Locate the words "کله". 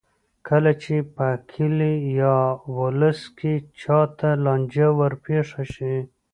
0.47-0.71